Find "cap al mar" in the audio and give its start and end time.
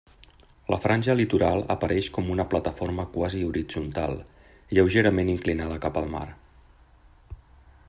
5.87-6.27